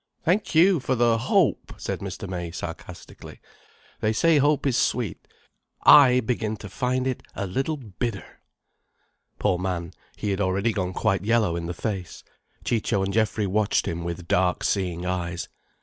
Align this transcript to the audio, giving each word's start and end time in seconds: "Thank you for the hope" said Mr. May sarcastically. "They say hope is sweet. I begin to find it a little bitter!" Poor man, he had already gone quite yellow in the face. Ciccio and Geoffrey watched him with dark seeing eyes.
"Thank 0.25 0.55
you 0.55 0.79
for 0.79 0.95
the 0.95 1.19
hope" 1.19 1.73
said 1.77 1.99
Mr. 1.99 2.27
May 2.27 2.49
sarcastically. 2.49 3.39
"They 3.99 4.13
say 4.13 4.39
hope 4.39 4.65
is 4.65 4.75
sweet. 4.75 5.27
I 5.83 6.21
begin 6.21 6.57
to 6.57 6.69
find 6.69 7.05
it 7.05 7.21
a 7.35 7.45
little 7.45 7.77
bitter!" 7.77 8.39
Poor 9.37 9.59
man, 9.59 9.93
he 10.15 10.31
had 10.31 10.41
already 10.41 10.73
gone 10.73 10.93
quite 10.93 11.23
yellow 11.23 11.55
in 11.55 11.67
the 11.67 11.75
face. 11.75 12.23
Ciccio 12.65 13.03
and 13.03 13.13
Geoffrey 13.13 13.45
watched 13.45 13.87
him 13.87 14.03
with 14.03 14.27
dark 14.27 14.63
seeing 14.63 15.05
eyes. 15.05 15.49